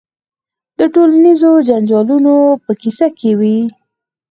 د 0.79 0.81
ټولنیزو 0.93 1.51
جنجالونو 1.67 2.35
په 2.63 2.71
کیسه 2.81 3.07
کې 3.17 3.31
وي. 3.39 3.57